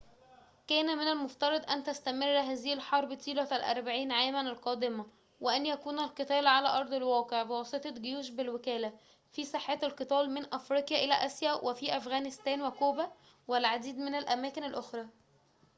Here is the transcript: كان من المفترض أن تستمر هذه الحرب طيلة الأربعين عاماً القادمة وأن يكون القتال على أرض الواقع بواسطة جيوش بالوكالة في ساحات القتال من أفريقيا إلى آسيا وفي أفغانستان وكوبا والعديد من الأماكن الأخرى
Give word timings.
كان 0.67 0.97
من 0.97 1.07
المفترض 1.07 1.69
أن 1.69 1.83
تستمر 1.83 2.39
هذه 2.39 2.73
الحرب 2.73 3.15
طيلة 3.17 3.55
الأربعين 3.55 4.11
عاماً 4.11 4.41
القادمة 4.41 5.05
وأن 5.41 5.65
يكون 5.65 5.99
القتال 5.99 6.47
على 6.47 6.67
أرض 6.67 6.93
الواقع 6.93 7.43
بواسطة 7.43 7.89
جيوش 7.89 8.29
بالوكالة 8.29 8.93
في 9.31 9.43
ساحات 9.45 9.83
القتال 9.83 10.29
من 10.29 10.53
أفريقيا 10.53 11.03
إلى 11.05 11.13
آسيا 11.13 11.53
وفي 11.53 11.97
أفغانستان 11.97 12.61
وكوبا 12.61 13.11
والعديد 13.47 13.97
من 13.97 14.15
الأماكن 14.15 14.63
الأخرى 14.63 15.07